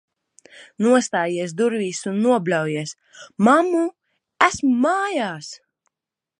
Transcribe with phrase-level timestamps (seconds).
[0.85, 2.95] Nostājies durvīs un nobļaujies:
[3.49, 3.85] "Mammu,
[4.49, 5.55] esmu mājās!"